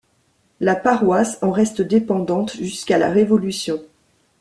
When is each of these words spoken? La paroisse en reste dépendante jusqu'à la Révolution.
La 0.59 0.73
paroisse 0.75 1.37
en 1.43 1.51
reste 1.51 1.83
dépendante 1.83 2.55
jusqu'à 2.57 2.97
la 2.97 3.11
Révolution. 3.11 3.83